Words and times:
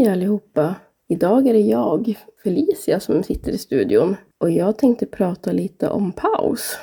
Hej 0.00 0.08
allihopa! 0.08 0.74
Idag 1.08 1.46
är 1.46 1.52
det 1.52 1.60
jag, 1.60 2.18
Felicia, 2.42 3.00
som 3.00 3.22
sitter 3.22 3.52
i 3.52 3.58
studion 3.58 4.16
och 4.40 4.50
jag 4.50 4.78
tänkte 4.78 5.06
prata 5.06 5.52
lite 5.52 5.88
om 5.88 6.12
paus. 6.12 6.78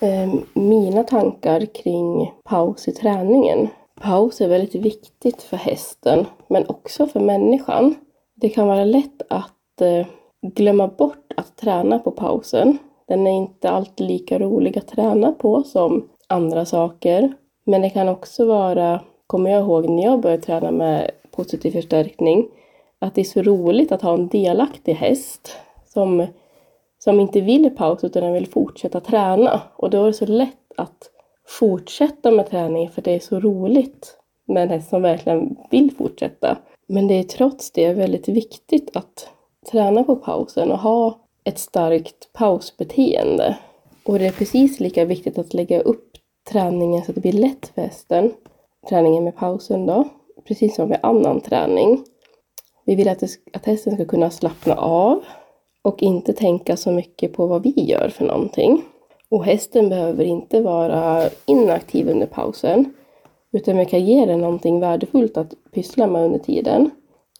Ehm, 0.00 0.40
mina 0.54 1.04
tankar 1.04 1.66
kring 1.66 2.32
paus 2.44 2.88
i 2.88 2.92
träningen. 2.92 3.68
Paus 4.00 4.40
är 4.40 4.48
väldigt 4.48 4.74
viktigt 4.74 5.42
för 5.42 5.56
hästen, 5.56 6.26
men 6.48 6.66
också 6.66 7.06
för 7.06 7.20
människan. 7.20 7.94
Det 8.34 8.48
kan 8.48 8.68
vara 8.68 8.84
lätt 8.84 9.22
att 9.30 9.80
eh, 9.80 10.06
glömma 10.54 10.88
bort 10.88 11.32
att 11.36 11.56
träna 11.56 11.98
på 11.98 12.10
pausen. 12.10 12.78
Den 13.06 13.26
är 13.26 13.36
inte 13.36 13.70
alltid 13.70 14.06
lika 14.06 14.38
rolig 14.38 14.78
att 14.78 14.88
träna 14.88 15.32
på 15.32 15.62
som 15.62 16.08
andra 16.26 16.64
saker. 16.64 17.32
Men 17.66 17.82
det 17.82 17.90
kan 17.90 18.08
också 18.08 18.46
vara, 18.46 19.00
kommer 19.26 19.50
jag 19.50 19.60
ihåg 19.60 19.88
när 19.88 20.02
jag 20.04 20.20
började 20.20 20.42
träna 20.42 20.70
med 20.70 21.10
positiv 21.30 21.70
förstärkning, 21.70 22.48
att 22.98 23.14
det 23.14 23.20
är 23.20 23.24
så 23.24 23.42
roligt 23.42 23.92
att 23.92 24.02
ha 24.02 24.14
en 24.14 24.28
delaktig 24.28 24.94
häst 24.94 25.56
som, 25.86 26.26
som 26.98 27.20
inte 27.20 27.40
vill 27.40 27.70
paus 27.76 28.04
utan 28.04 28.22
den 28.22 28.32
vill 28.32 28.46
fortsätta 28.46 29.00
träna. 29.00 29.60
Och 29.76 29.90
då 29.90 30.02
är 30.02 30.06
det 30.06 30.12
så 30.12 30.26
lätt 30.26 30.72
att 30.76 31.10
fortsätta 31.46 32.30
med 32.30 32.50
träning 32.50 32.90
för 32.90 33.02
det 33.02 33.14
är 33.14 33.20
så 33.20 33.40
roligt 33.40 34.16
med 34.46 34.62
en 34.62 34.68
häst 34.68 34.88
som 34.88 35.02
verkligen 35.02 35.56
vill 35.70 35.94
fortsätta. 35.94 36.58
Men 36.86 37.08
det 37.08 37.14
är 37.14 37.22
trots 37.22 37.70
det 37.70 37.92
väldigt 37.92 38.28
viktigt 38.28 38.96
att 38.96 39.28
träna 39.70 40.04
på 40.04 40.16
pausen 40.16 40.72
och 40.72 40.78
ha 40.78 41.18
ett 41.44 41.58
starkt 41.58 42.32
pausbeteende. 42.32 43.56
Och 44.04 44.18
det 44.18 44.26
är 44.26 44.32
precis 44.32 44.80
lika 44.80 45.04
viktigt 45.04 45.38
att 45.38 45.54
lägga 45.54 45.80
upp 45.80 46.16
träningen 46.50 47.04
så 47.04 47.10
att 47.10 47.14
det 47.14 47.20
blir 47.20 47.32
lätt 47.32 47.72
för 47.74 47.82
hästen. 47.82 48.32
Träningen 48.88 49.24
med 49.24 49.36
pausen 49.36 49.86
då, 49.86 50.08
precis 50.44 50.74
som 50.74 50.88
med 50.88 51.00
annan 51.02 51.40
träning. 51.40 52.04
Vi 52.88 52.94
vill 52.94 53.08
att, 53.08 53.20
det, 53.20 53.28
att 53.52 53.66
hästen 53.66 53.94
ska 53.94 54.04
kunna 54.04 54.30
slappna 54.30 54.74
av 54.74 55.24
och 55.82 56.02
inte 56.02 56.32
tänka 56.32 56.76
så 56.76 56.90
mycket 56.90 57.32
på 57.32 57.46
vad 57.46 57.62
vi 57.62 57.84
gör 57.84 58.08
för 58.08 58.24
någonting. 58.24 58.82
Och 59.28 59.44
hästen 59.44 59.88
behöver 59.88 60.24
inte 60.24 60.60
vara 60.60 61.28
inaktiv 61.46 62.08
under 62.08 62.26
pausen, 62.26 62.92
utan 63.52 63.76
vi 63.76 63.84
kan 63.84 64.04
ge 64.04 64.26
den 64.26 64.40
någonting 64.40 64.80
värdefullt 64.80 65.36
att 65.36 65.54
pyssla 65.72 66.06
med 66.06 66.24
under 66.24 66.38
tiden. 66.38 66.90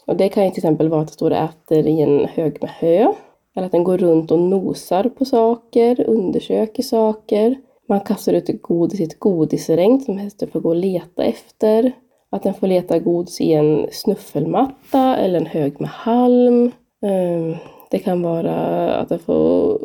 Och 0.06 0.16
det 0.16 0.28
kan 0.28 0.44
ju 0.44 0.50
till 0.50 0.58
exempel 0.58 0.88
vara 0.88 1.00
att 1.00 1.06
den 1.06 1.12
står 1.12 1.30
och 1.30 1.36
äter 1.36 1.86
i 1.86 2.00
en 2.00 2.24
hög 2.24 2.58
med 2.60 2.70
hö, 2.70 3.12
eller 3.56 3.66
att 3.66 3.72
den 3.72 3.84
går 3.84 3.98
runt 3.98 4.30
och 4.30 4.38
nosar 4.38 5.04
på 5.18 5.24
saker, 5.24 6.04
undersöker 6.08 6.82
saker. 6.82 7.56
Man 7.86 8.00
kastar 8.00 8.32
ut 8.32 8.62
godis 8.62 9.00
i 9.00 9.04
ett 9.04 9.18
godisregn 9.18 10.00
som 10.00 10.18
hästen 10.18 10.48
får 10.48 10.60
gå 10.60 10.68
och 10.68 10.76
leta 10.76 11.24
efter. 11.24 11.92
Att 12.30 12.42
den 12.42 12.54
får 12.54 12.66
leta 12.66 12.98
gods 12.98 13.40
i 13.40 13.52
en 13.52 13.86
snuffelmatta 13.92 15.16
eller 15.16 15.40
en 15.40 15.46
hög 15.46 15.80
med 15.80 15.90
halm. 15.90 16.70
Ehm, 17.02 17.54
det 17.90 17.98
kan 17.98 18.22
vara 18.22 18.54
att 18.94 19.08
den 19.08 19.18
får 19.18 19.78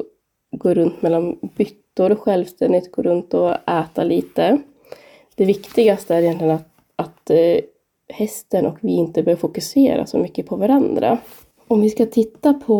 gå 0.52 0.74
runt 0.74 1.02
mellan 1.02 1.40
byttor 1.58 2.16
självständigt, 2.16 2.92
gå 2.92 3.02
runt 3.02 3.34
och 3.34 3.70
äta 3.70 4.04
lite. 4.04 4.58
Det 5.36 5.46
viktigaste 5.46 6.16
är 6.16 6.22
egentligen 6.22 6.56
att, 6.56 6.70
att 6.96 7.30
eh, 7.30 7.60
hästen 8.10 8.66
och 8.66 8.78
vi 8.82 8.92
inte 8.92 9.24
behöver 9.24 9.42
fokusera 9.42 10.06
så 10.06 10.18
mycket 10.18 10.48
på 10.48 10.56
varandra. 10.56 11.18
Om 11.68 11.82
vi 11.82 11.90
ska 11.90 12.06
titta 12.06 12.54
på 12.54 12.80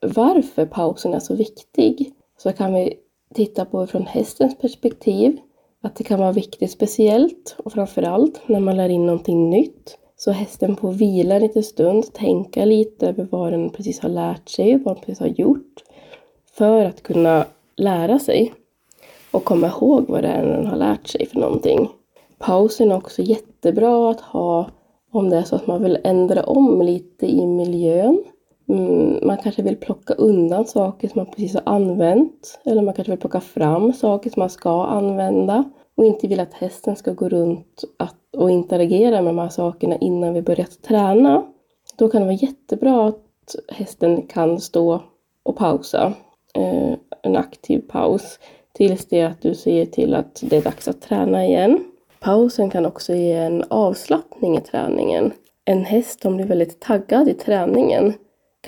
varför 0.00 0.66
pausen 0.66 1.14
är 1.14 1.20
så 1.20 1.34
viktig 1.34 2.12
så 2.38 2.52
kan 2.52 2.74
vi 2.74 2.94
titta 3.34 3.64
på 3.64 3.86
från 3.86 4.06
hästens 4.06 4.58
perspektiv 4.58 5.38
att 5.82 5.96
det 5.96 6.04
kan 6.04 6.18
vara 6.18 6.32
viktigt 6.32 6.70
speciellt 6.70 7.56
och 7.64 7.72
framförallt 7.72 8.40
när 8.46 8.60
man 8.60 8.76
lär 8.76 8.88
in 8.88 9.06
någonting 9.06 9.50
nytt. 9.50 9.98
Så 10.16 10.30
hästen 10.30 10.76
får 10.76 10.92
vila 10.92 11.34
en 11.34 11.42
liten 11.42 11.62
stund, 11.62 12.12
tänka 12.12 12.64
lite 12.64 13.08
över 13.08 13.28
vad 13.30 13.52
den 13.52 13.70
precis 13.70 14.00
har 14.00 14.08
lärt 14.08 14.48
sig, 14.48 14.78
vad 14.78 14.96
den 14.96 15.04
precis 15.04 15.20
har 15.20 15.26
gjort. 15.26 15.82
För 16.52 16.84
att 16.84 17.02
kunna 17.02 17.46
lära 17.76 18.18
sig 18.18 18.54
och 19.30 19.44
komma 19.44 19.66
ihåg 19.66 20.04
vad 20.08 20.22
det 20.22 20.28
är 20.28 20.46
den 20.46 20.66
har 20.66 20.76
lärt 20.76 21.08
sig 21.08 21.26
för 21.26 21.40
någonting. 21.40 21.88
Pausen 22.38 22.90
är 22.90 22.96
också 22.96 23.22
jättebra 23.22 24.10
att 24.10 24.20
ha 24.20 24.70
om 25.10 25.30
det 25.30 25.36
är 25.36 25.42
så 25.42 25.56
att 25.56 25.66
man 25.66 25.82
vill 25.82 25.98
ändra 26.04 26.42
om 26.42 26.82
lite 26.82 27.26
i 27.26 27.46
miljön. 27.46 28.24
Mm, 28.68 29.26
man 29.26 29.36
kanske 29.36 29.62
vill 29.62 29.76
plocka 29.76 30.14
undan 30.14 30.64
saker 30.64 31.08
som 31.08 31.18
man 31.18 31.26
precis 31.26 31.54
har 31.54 31.62
använt. 31.64 32.60
Eller 32.64 32.82
man 32.82 32.94
kanske 32.94 33.12
vill 33.12 33.20
plocka 33.20 33.40
fram 33.40 33.92
saker 33.92 34.30
som 34.30 34.40
man 34.40 34.50
ska 34.50 34.84
använda. 34.84 35.64
Och 35.96 36.04
inte 36.04 36.28
vill 36.28 36.40
att 36.40 36.54
hästen 36.54 36.96
ska 36.96 37.12
gå 37.12 37.28
runt 37.28 37.84
och 38.36 38.50
interagera 38.50 39.22
med 39.22 39.34
de 39.34 39.38
här 39.38 39.48
sakerna 39.48 39.96
innan 39.96 40.34
vi 40.34 40.42
börjat 40.42 40.82
träna. 40.82 41.44
Då 41.96 42.08
kan 42.08 42.20
det 42.20 42.26
vara 42.26 42.36
jättebra 42.36 43.08
att 43.08 43.56
hästen 43.68 44.22
kan 44.22 44.60
stå 44.60 45.02
och 45.42 45.56
pausa. 45.56 46.12
Eh, 46.54 46.92
en 47.22 47.36
aktiv 47.36 47.78
paus. 47.88 48.38
Tills 48.72 49.06
det 49.06 49.22
att 49.22 49.42
du 49.42 49.54
ser 49.54 49.86
till 49.86 50.14
att 50.14 50.42
det 50.42 50.56
är 50.56 50.62
dags 50.62 50.88
att 50.88 51.00
träna 51.00 51.46
igen. 51.46 51.84
Pausen 52.20 52.70
kan 52.70 52.86
också 52.86 53.14
ge 53.14 53.32
en 53.32 53.64
avslappning 53.68 54.56
i 54.56 54.60
träningen. 54.60 55.32
En 55.64 55.84
häst 55.84 56.22
som 56.22 56.36
blir 56.36 56.46
väldigt 56.46 56.80
taggad 56.80 57.28
i 57.28 57.34
träningen 57.34 58.14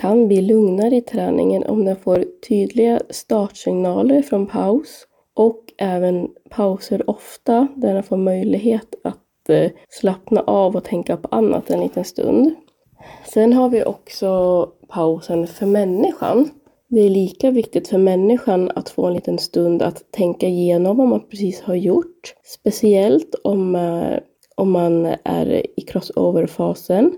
kan 0.01 0.27
bli 0.27 0.41
lugnare 0.41 0.95
i 0.95 1.01
träningen 1.01 1.63
om 1.63 1.85
den 1.85 1.95
får 1.95 2.25
tydliga 2.47 2.99
startsignaler 3.09 4.21
från 4.21 4.47
paus 4.47 5.07
och 5.35 5.73
även 5.77 6.29
pauser 6.49 7.09
ofta 7.09 7.67
där 7.75 7.93
den 7.93 8.03
får 8.03 8.17
möjlighet 8.17 8.95
att 9.03 9.49
eh, 9.49 9.71
slappna 9.89 10.41
av 10.41 10.75
och 10.75 10.83
tänka 10.83 11.17
på 11.17 11.27
annat 11.31 11.69
en 11.69 11.79
liten 11.79 12.03
stund. 12.03 12.55
Sen 13.33 13.53
har 13.53 13.69
vi 13.69 13.83
också 13.83 14.65
pausen 14.87 15.47
för 15.47 15.65
människan. 15.65 16.49
Det 16.87 16.99
är 16.99 17.09
lika 17.09 17.51
viktigt 17.51 17.87
för 17.87 17.97
människan 17.97 18.71
att 18.75 18.89
få 18.89 19.05
en 19.05 19.13
liten 19.13 19.37
stund 19.37 19.81
att 19.81 20.11
tänka 20.11 20.47
igenom 20.47 20.97
vad 20.97 21.07
man 21.07 21.27
precis 21.29 21.61
har 21.61 21.75
gjort. 21.75 22.35
Speciellt 22.43 23.35
om, 23.43 23.75
eh, 23.75 24.19
om 24.55 24.71
man 24.71 25.05
är 25.23 25.65
i 25.79 25.81
crossover-fasen. 25.81 27.11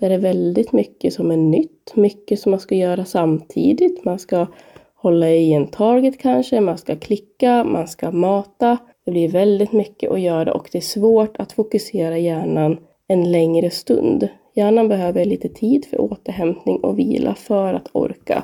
Där 0.00 0.08
det 0.08 0.14
är 0.14 0.18
väldigt 0.18 0.72
mycket 0.72 1.14
som 1.14 1.30
är 1.30 1.36
nytt, 1.36 1.77
mycket 1.96 2.40
som 2.40 2.50
man 2.50 2.60
ska 2.60 2.74
göra 2.74 3.04
samtidigt. 3.04 4.04
Man 4.04 4.18
ska 4.18 4.46
hålla 4.94 5.30
i 5.30 5.52
en 5.52 5.66
target 5.66 6.18
kanske, 6.18 6.60
man 6.60 6.78
ska 6.78 6.96
klicka, 6.96 7.64
man 7.64 7.88
ska 7.88 8.10
mata. 8.10 8.78
Det 9.04 9.10
blir 9.10 9.28
väldigt 9.28 9.72
mycket 9.72 10.10
att 10.10 10.20
göra 10.20 10.52
och 10.52 10.68
det 10.72 10.78
är 10.78 10.82
svårt 10.82 11.36
att 11.36 11.52
fokusera 11.52 12.18
hjärnan 12.18 12.78
en 13.06 13.32
längre 13.32 13.70
stund. 13.70 14.28
Hjärnan 14.54 14.88
behöver 14.88 15.24
lite 15.24 15.48
tid 15.48 15.84
för 15.84 16.00
återhämtning 16.00 16.76
och 16.76 16.98
vila 16.98 17.34
för 17.34 17.74
att 17.74 17.88
orka. 17.92 18.42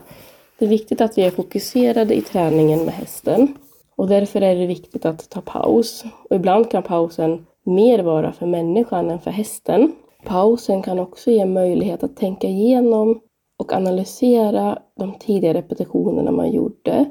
Det 0.59 0.65
är 0.65 0.69
viktigt 0.69 1.00
att 1.00 1.19
vi 1.19 1.22
är 1.22 1.31
fokuserade 1.31 2.15
i 2.15 2.21
träningen 2.21 2.84
med 2.84 2.94
hästen 2.94 3.54
och 3.97 4.09
därför 4.09 4.41
är 4.41 4.56
det 4.56 4.66
viktigt 4.66 5.04
att 5.04 5.31
ta 5.31 5.41
paus. 5.41 6.04
Och 6.31 6.37
ibland 6.37 6.71
kan 6.71 6.83
pausen 6.83 7.47
mer 7.65 7.99
vara 7.99 8.33
för 8.33 8.47
människan 8.47 9.10
än 9.10 9.21
för 9.21 9.31
hästen. 9.31 9.93
Pausen 10.25 10.83
kan 10.83 10.99
också 10.99 11.31
ge 11.31 11.47
möjlighet 11.47 12.03
att 12.03 12.16
tänka 12.16 12.47
igenom 12.47 13.21
och 13.56 13.72
analysera 13.72 14.78
de 14.97 15.15
tidigare 15.19 15.59
repetitionerna 15.59 16.31
man 16.31 16.53
gjorde. 16.53 17.04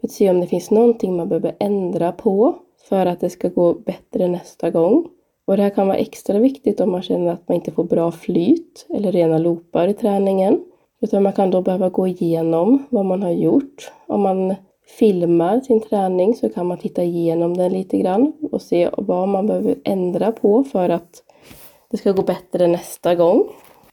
För 0.00 0.06
att 0.06 0.12
se 0.12 0.30
om 0.30 0.40
det 0.40 0.46
finns 0.46 0.70
någonting 0.70 1.16
man 1.16 1.28
behöver 1.28 1.56
ändra 1.60 2.12
på 2.12 2.54
för 2.88 3.06
att 3.06 3.20
det 3.20 3.30
ska 3.30 3.48
gå 3.48 3.74
bättre 3.74 4.28
nästa 4.28 4.70
gång. 4.70 5.08
Och 5.46 5.56
det 5.56 5.62
här 5.62 5.70
kan 5.70 5.86
vara 5.86 5.96
extra 5.96 6.38
viktigt 6.38 6.80
om 6.80 6.90
man 6.90 7.02
känner 7.02 7.32
att 7.32 7.48
man 7.48 7.54
inte 7.54 7.70
får 7.70 7.84
bra 7.84 8.10
flyt 8.10 8.86
eller 8.88 9.12
rena 9.12 9.38
loopar 9.38 9.88
i 9.88 9.94
träningen. 9.94 10.60
Utan 11.00 11.22
man 11.22 11.32
kan 11.32 11.50
då 11.50 11.62
behöva 11.62 11.88
gå 11.88 12.06
igenom 12.06 12.86
vad 12.90 13.04
man 13.04 13.22
har 13.22 13.30
gjort. 13.30 13.92
Om 14.06 14.20
man 14.20 14.54
filmar 14.98 15.60
sin 15.60 15.80
träning 15.80 16.34
så 16.34 16.48
kan 16.48 16.66
man 16.66 16.78
titta 16.78 17.02
igenom 17.02 17.56
den 17.56 17.72
lite 17.72 17.98
grann 17.98 18.32
och 18.52 18.62
se 18.62 18.90
vad 18.96 19.28
man 19.28 19.46
behöver 19.46 19.74
ändra 19.84 20.32
på 20.32 20.64
för 20.64 20.88
att 20.88 21.22
det 21.90 21.96
ska 21.96 22.12
gå 22.12 22.22
bättre 22.22 22.66
nästa 22.66 23.14
gång. 23.14 23.48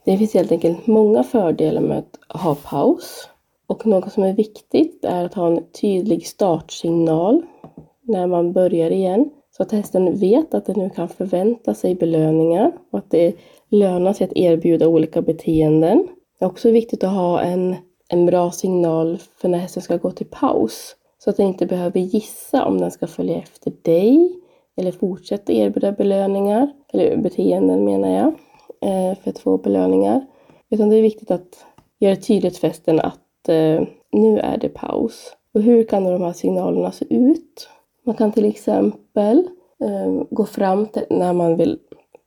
Det 0.05 0.17
finns 0.17 0.33
helt 0.33 0.51
enkelt 0.51 0.87
många 0.87 1.23
fördelar 1.23 1.81
med 1.81 1.97
att 1.97 2.41
ha 2.41 2.55
paus. 2.55 3.29
Och 3.67 3.85
något 3.85 4.13
som 4.13 4.23
är 4.23 4.33
viktigt 4.33 5.05
är 5.05 5.25
att 5.25 5.33
ha 5.33 5.47
en 5.47 5.63
tydlig 5.81 6.27
startsignal 6.27 7.41
när 8.01 8.27
man 8.27 8.53
börjar 8.53 8.91
igen. 8.91 9.29
Så 9.57 9.63
att 9.63 9.71
hästen 9.71 10.19
vet 10.19 10.53
att 10.53 10.65
den 10.65 10.79
nu 10.79 10.89
kan 10.89 11.09
förvänta 11.09 11.73
sig 11.73 11.95
belöningar 11.95 12.71
och 12.91 12.99
att 12.99 13.11
det 13.11 13.35
lönar 13.69 14.13
sig 14.13 14.25
att 14.25 14.37
erbjuda 14.37 14.87
olika 14.87 15.21
beteenden. 15.21 16.07
Det 16.39 16.45
är 16.45 16.49
också 16.49 16.71
viktigt 16.71 17.03
att 17.03 17.13
ha 17.13 17.41
en, 17.41 17.75
en 18.09 18.25
bra 18.25 18.51
signal 18.51 19.17
för 19.37 19.49
när 19.49 19.57
hästen 19.57 19.83
ska 19.83 19.97
gå 19.97 20.11
till 20.11 20.27
paus. 20.27 20.95
Så 21.17 21.29
att 21.29 21.37
den 21.37 21.47
inte 21.47 21.65
behöver 21.65 21.99
gissa 21.99 22.65
om 22.65 22.77
den 22.77 22.91
ska 22.91 23.07
följa 23.07 23.37
efter 23.37 23.73
dig 23.81 24.35
eller 24.77 24.91
fortsätta 24.91 25.53
erbjuda 25.53 25.91
belöningar, 25.91 26.71
eller 26.93 27.17
beteenden 27.17 27.85
menar 27.85 28.09
jag, 28.09 28.33
Eh, 28.85 29.17
för 29.17 29.29
att 29.29 29.39
få 29.39 29.57
belöningar. 29.57 30.25
Utan 30.69 30.89
det 30.89 30.95
är 30.95 31.01
viktigt 31.01 31.31
att 31.31 31.65
göra 31.99 32.15
tydligt 32.15 32.57
för 32.57 32.67
hästen 32.67 32.99
att 32.99 33.49
eh, 33.49 33.81
nu 34.11 34.39
är 34.39 34.57
det 34.57 34.69
paus. 34.69 35.35
Och 35.53 35.61
hur 35.61 35.83
kan 35.83 36.03
då 36.03 36.11
de 36.11 36.21
här 36.21 36.33
signalerna 36.33 36.91
se 36.91 37.05
ut? 37.09 37.69
Man 38.03 38.15
kan 38.15 38.31
till 38.31 38.45
exempel 38.45 39.49
eh, 39.83 40.23
gå 40.29 40.45
fram 40.45 40.85
till 40.85 41.05
när 41.09 41.33
man 41.33 41.57
vill 41.57 41.79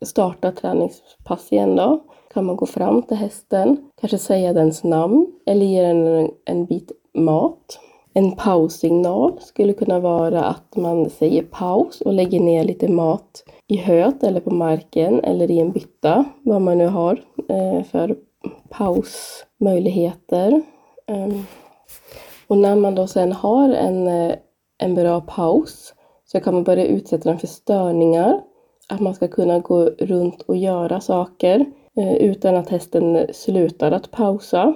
starta 0.05 0.52
träningspass 0.52 1.52
igen 1.52 1.76
då. 1.76 2.05
kan 2.34 2.44
man 2.44 2.56
gå 2.56 2.66
fram 2.66 3.02
till 3.02 3.16
hästen, 3.16 3.90
kanske 4.00 4.19
säga 4.19 4.52
dens 4.52 4.84
namn 4.84 5.26
eller 5.46 5.66
ge 5.66 5.82
den 5.82 6.06
en, 6.06 6.31
en 6.44 6.64
bit 6.66 6.93
mat. 7.14 7.81
En 8.19 8.32
paussignal 8.32 9.41
skulle 9.41 9.73
kunna 9.73 10.00
vara 10.00 10.44
att 10.44 10.76
man 10.76 11.11
säger 11.11 11.43
paus 11.43 12.00
och 12.00 12.12
lägger 12.12 12.41
ner 12.41 12.65
lite 12.65 12.88
mat 12.88 13.44
i 13.67 13.76
höet 13.76 14.23
eller 14.23 14.41
på 14.41 14.50
marken 14.50 15.25
eller 15.25 15.50
i 15.50 15.59
en 15.59 15.73
bytta, 15.73 16.25
vad 16.43 16.62
man 16.62 16.79
nu 16.79 16.87
har 16.87 17.23
eh, 17.49 17.82
för 17.85 18.17
pausmöjligheter. 18.69 20.62
Ehm, 21.06 21.47
och 22.47 22.59
när 22.59 22.76
man 22.76 22.94
då 22.94 23.06
sen 23.06 23.32
har 23.32 23.69
en, 23.69 24.09
eh, 24.09 24.35
en 24.79 24.94
bra 24.94 25.20
paus 25.20 25.94
så 26.25 26.41
kan 26.41 26.55
man 26.55 26.65
börja 26.65 26.87
utsätta 26.87 27.29
den 27.29 27.38
för 27.38 27.47
störningar. 27.47 28.41
Att 28.88 29.00
man 29.00 29.15
ska 29.15 29.29
kunna 29.29 29.59
gå 29.59 29.85
runt 29.85 30.43
och 30.43 30.56
göra 30.56 31.00
saker 31.00 31.65
eh, 31.97 32.15
utan 32.15 32.56
att 32.56 32.69
hästen 32.69 33.26
slutar 33.32 33.93
att 33.93 34.11
pausa. 34.11 34.75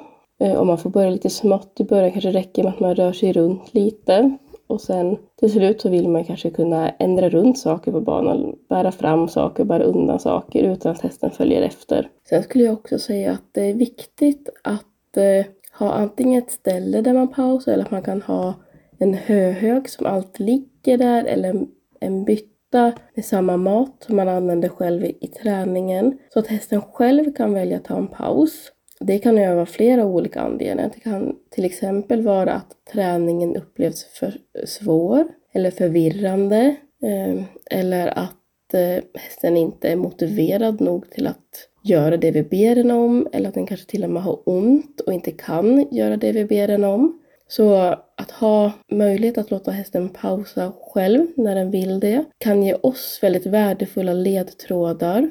Om 0.50 0.56
och 0.56 0.66
man 0.66 0.78
får 0.78 0.90
börja 0.90 1.10
lite 1.10 1.30
smått 1.30 1.80
i 1.80 1.84
början, 1.84 2.12
kanske 2.12 2.30
räcker 2.30 2.62
med 2.62 2.72
att 2.72 2.80
man 2.80 2.94
rör 2.94 3.12
sig 3.12 3.32
runt 3.32 3.74
lite. 3.74 4.36
Och 4.66 4.80
sen 4.80 5.16
till 5.40 5.52
slut 5.52 5.80
så 5.80 5.88
vill 5.88 6.08
man 6.08 6.24
kanske 6.24 6.50
kunna 6.50 6.88
ändra 6.88 7.28
runt 7.28 7.58
saker 7.58 7.92
på 7.92 8.00
banan, 8.00 8.56
bära 8.68 8.92
fram 8.92 9.28
saker, 9.28 9.64
bära 9.64 9.82
undan 9.82 10.20
saker 10.20 10.62
utan 10.62 10.92
att 10.92 11.00
hästen 11.00 11.30
följer 11.30 11.62
efter. 11.62 12.08
Sen 12.28 12.42
skulle 12.42 12.64
jag 12.64 12.74
också 12.74 12.98
säga 12.98 13.32
att 13.32 13.44
det 13.52 13.62
är 13.62 13.74
viktigt 13.74 14.48
att 14.64 15.16
eh, 15.16 15.46
ha 15.78 15.92
antingen 15.92 16.42
ett 16.42 16.50
ställe 16.50 17.00
där 17.00 17.12
man 17.12 17.28
pausar 17.28 17.72
eller 17.72 17.84
att 17.84 17.90
man 17.90 18.02
kan 18.02 18.22
ha 18.22 18.54
en 18.98 19.14
höhög 19.14 19.90
som 19.90 20.06
alltid 20.06 20.46
ligger 20.46 20.98
där 20.98 21.24
eller 21.24 21.66
en 22.00 22.24
bytta 22.24 22.92
med 23.14 23.24
samma 23.24 23.56
mat 23.56 24.04
som 24.06 24.16
man 24.16 24.28
använder 24.28 24.68
själv 24.68 25.04
i 25.04 25.26
träningen. 25.42 26.18
Så 26.32 26.38
att 26.38 26.46
hästen 26.46 26.82
själv 26.82 27.32
kan 27.32 27.54
välja 27.54 27.76
att 27.76 27.84
ta 27.84 27.96
en 27.96 28.08
paus. 28.08 28.72
Det 29.04 29.18
kan 29.18 29.36
ju 29.36 29.54
vara 29.54 29.66
flera 29.66 30.04
olika 30.04 30.40
anledningar. 30.40 30.90
Det 30.94 31.00
kan 31.00 31.36
till 31.50 31.64
exempel 31.64 32.22
vara 32.22 32.52
att 32.52 32.76
träningen 32.92 33.56
upplevs 33.56 34.04
för 34.04 34.34
svår 34.66 35.24
eller 35.52 35.70
förvirrande. 35.70 36.76
Eh, 37.02 37.42
eller 37.70 38.18
att 38.18 38.74
eh, 38.74 39.04
hästen 39.14 39.56
inte 39.56 39.88
är 39.88 39.96
motiverad 39.96 40.80
nog 40.80 41.10
till 41.10 41.26
att 41.26 41.68
göra 41.82 42.16
det 42.16 42.30
vi 42.30 42.42
ber 42.42 42.74
den 42.74 42.90
om. 42.90 43.28
Eller 43.32 43.48
att 43.48 43.54
den 43.54 43.66
kanske 43.66 43.86
till 43.86 44.04
och 44.04 44.10
med 44.10 44.22
har 44.22 44.48
ont 44.48 45.00
och 45.00 45.12
inte 45.12 45.30
kan 45.30 45.88
göra 45.90 46.16
det 46.16 46.32
vi 46.32 46.44
ber 46.44 46.68
den 46.68 46.84
om. 46.84 47.18
Så 47.48 47.74
att 48.16 48.30
ha 48.30 48.72
möjlighet 48.90 49.38
att 49.38 49.50
låta 49.50 49.70
hästen 49.70 50.08
pausa 50.08 50.72
själv 50.80 51.26
när 51.36 51.54
den 51.54 51.70
vill 51.70 52.00
det 52.00 52.24
kan 52.38 52.62
ge 52.62 52.74
oss 52.74 53.18
väldigt 53.22 53.46
värdefulla 53.46 54.12
ledtrådar. 54.12 55.30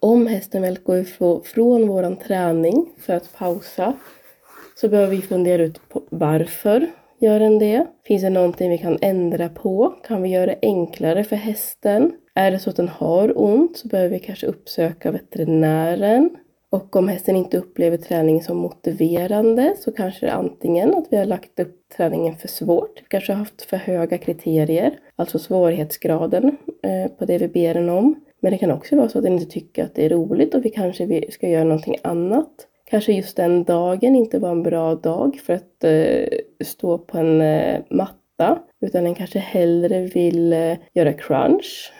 Om 0.00 0.26
hästen 0.26 0.62
väl 0.62 0.78
går 0.78 0.98
ifrån 0.98 1.88
vår 1.88 2.14
träning 2.14 2.88
för 2.98 3.14
att 3.14 3.32
pausa 3.38 3.94
så 4.80 4.88
behöver 4.88 5.16
vi 5.16 5.22
fundera 5.22 5.62
ut 5.62 5.88
på 5.88 6.02
varför 6.08 6.86
gör 7.18 7.40
den 7.40 7.58
det? 7.58 7.86
Finns 8.04 8.22
det 8.22 8.30
någonting 8.30 8.70
vi 8.70 8.78
kan 8.78 8.98
ändra 9.00 9.48
på? 9.48 9.94
Kan 10.06 10.22
vi 10.22 10.28
göra 10.28 10.46
det 10.46 10.58
enklare 10.62 11.24
för 11.24 11.36
hästen? 11.36 12.12
Är 12.34 12.50
det 12.50 12.58
så 12.58 12.70
att 12.70 12.76
den 12.76 12.88
har 12.88 13.40
ont 13.40 13.76
så 13.76 13.88
behöver 13.88 14.10
vi 14.10 14.18
kanske 14.18 14.46
uppsöka 14.46 15.10
veterinären. 15.10 16.30
Och 16.70 16.96
om 16.96 17.08
hästen 17.08 17.36
inte 17.36 17.58
upplever 17.58 17.96
träningen 17.96 18.42
som 18.42 18.56
motiverande 18.56 19.74
så 19.78 19.92
kanske 19.92 20.26
det 20.26 20.32
är 20.32 20.36
antingen 20.36 20.94
att 20.94 21.06
vi 21.10 21.16
har 21.16 21.24
lagt 21.24 21.60
upp 21.60 21.76
träningen 21.96 22.36
för 22.36 22.48
svårt, 22.48 23.00
vi 23.00 23.06
kanske 23.08 23.32
har 23.32 23.38
haft 23.38 23.62
för 23.62 23.76
höga 23.76 24.18
kriterier, 24.18 24.98
alltså 25.16 25.38
svårighetsgraden 25.38 26.56
eh, 26.82 27.10
på 27.18 27.24
det 27.24 27.38
vi 27.38 27.48
ber 27.48 27.74
den 27.74 27.88
om. 27.88 28.20
Men 28.40 28.52
det 28.52 28.58
kan 28.58 28.70
också 28.70 28.96
vara 28.96 29.08
så 29.08 29.18
att 29.18 29.24
den 29.24 29.32
inte 29.32 29.50
tycker 29.50 29.84
att 29.84 29.94
det 29.94 30.04
är 30.04 30.08
roligt 30.08 30.54
och 30.54 30.64
vi 30.64 30.70
kanske 30.70 31.22
ska 31.30 31.48
göra 31.48 31.64
någonting 31.64 31.96
annat. 32.02 32.66
Kanske 32.84 33.12
just 33.12 33.36
den 33.36 33.64
dagen 33.64 34.16
inte 34.16 34.38
var 34.38 34.50
en 34.50 34.62
bra 34.62 34.94
dag 34.94 35.40
för 35.44 35.52
att 35.52 35.84
eh, 35.84 36.38
stå 36.64 36.98
på 36.98 37.18
en 37.18 37.40
eh, 37.40 37.80
matta, 37.90 38.58
utan 38.80 39.04
den 39.04 39.14
kanske 39.14 39.38
hellre 39.38 40.00
vill 40.00 40.52
eh, 40.52 40.76
göra 40.94 41.12
crunch. 41.12 41.92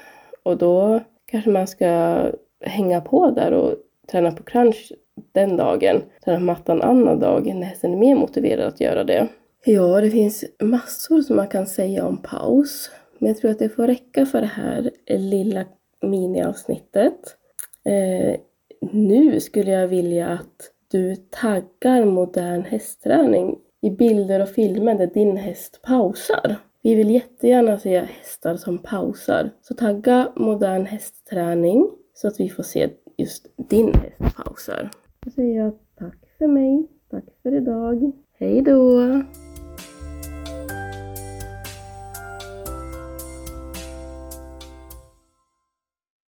Och 0.42 0.58
då 0.58 1.00
kanske 1.30 1.50
man 1.50 1.66
ska 1.66 2.22
hänga 2.64 3.00
på 3.00 3.30
där 3.30 3.52
och 3.52 3.74
träna 4.10 4.32
på 4.32 4.42
crunch 4.42 4.92
den 5.32 5.56
dagen, 5.56 6.02
träna 6.24 6.38
på 6.38 6.44
matta 6.44 6.72
en 6.72 6.82
annan 6.82 7.20
dag 7.20 7.46
när 7.46 7.66
hästen 7.66 7.92
är 7.92 7.98
mer 7.98 8.14
motiverad 8.14 8.66
att 8.66 8.80
göra 8.80 9.04
det. 9.04 9.28
Ja, 9.64 10.00
det 10.00 10.10
finns 10.10 10.44
massor 10.62 11.20
som 11.20 11.36
man 11.36 11.48
kan 11.48 11.66
säga 11.66 12.06
om 12.06 12.22
paus. 12.22 12.90
Men 13.18 13.28
jag 13.28 13.38
tror 13.38 13.50
att 13.50 13.58
det 13.58 13.68
får 13.68 13.86
räcka 13.86 14.26
för 14.26 14.40
det 14.40 14.46
här 14.46 14.90
lilla 15.06 15.64
miniavsnittet. 16.02 17.36
Eh, 17.84 18.40
nu 18.92 19.40
skulle 19.40 19.70
jag 19.70 19.88
vilja 19.88 20.28
att 20.28 20.72
du 20.90 21.16
taggar 21.16 22.04
modern 22.04 22.62
hästträning 22.62 23.58
i 23.80 23.90
bilder 23.90 24.42
och 24.42 24.48
filmer 24.48 24.94
där 24.94 25.06
din 25.06 25.36
häst 25.36 25.80
pausar. 25.82 26.56
Vi 26.82 26.94
vill 26.94 27.10
jättegärna 27.10 27.78
se 27.78 27.98
hästar 27.98 28.56
som 28.56 28.78
pausar. 28.78 29.50
Så 29.62 29.74
tagga 29.74 30.32
modern 30.36 30.86
hästträning 30.86 31.90
så 32.14 32.28
att 32.28 32.40
vi 32.40 32.48
får 32.48 32.62
se 32.62 32.90
just 33.16 33.46
din 33.56 33.94
häst 33.94 34.36
pausar. 34.36 34.90
Då 35.24 35.30
säger 35.30 35.58
jag 35.58 35.72
tack 35.98 36.18
för 36.38 36.46
mig, 36.46 36.86
tack 37.10 37.24
för 37.42 37.54
idag. 37.56 38.12
Hej 38.38 38.62
då! 38.62 39.00